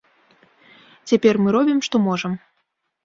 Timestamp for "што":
1.89-1.95